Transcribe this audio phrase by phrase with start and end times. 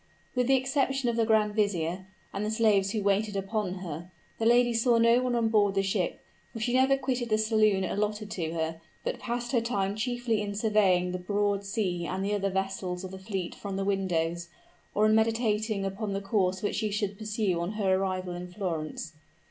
[0.33, 4.47] With the exception of the grand vizier, and the slaves who waited upon her, the
[4.47, 8.31] lady saw no one on board the ship; for she never quitted the saloon allotted
[8.31, 12.49] to her, but passed her time chiefly in surveying the broad sea and the other
[12.49, 14.49] vessels of the fleet from the windows,
[14.95, 19.13] or in meditating upon the course which she should pursue on her arrival in Florence.